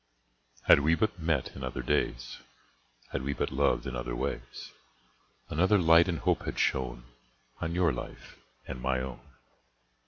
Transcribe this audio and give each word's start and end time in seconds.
Had 0.63 0.79
we 0.79 0.95
but 0.95 1.19
met 1.19 1.55
in 1.55 1.63
other 1.63 1.83
days, 1.83 2.39
Had 3.11 3.21
we 3.21 3.33
but 3.33 3.51
loved 3.51 3.85
in 3.85 3.95
other 3.95 4.15
ways, 4.15 4.71
Another 5.47 5.77
light 5.77 6.07
and 6.07 6.17
hope 6.17 6.41
had 6.45 6.57
shone 6.57 7.03
On 7.59 7.75
your 7.75 7.93
life 7.93 8.35
and 8.67 8.81
my 8.81 8.99
own. 8.99 9.21